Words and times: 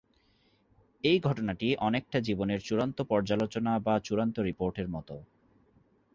এই 1.03 1.19
ঘটনাটি 1.19 1.67
অনেকটা 1.79 2.17
জীবনের 2.19 2.59
চূড়ান্ত 2.59 2.97
পর্যালোচনা 3.01 3.79
বা 3.79 3.95
চূড়ান্ত 3.99 4.35
রিপোর্ট 4.39 4.75
এর 4.79 4.87
মত। 4.87 5.09